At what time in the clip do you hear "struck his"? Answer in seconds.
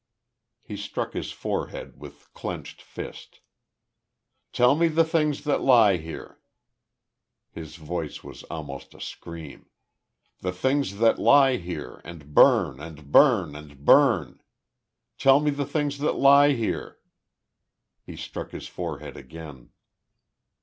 0.77-1.31, 18.15-18.67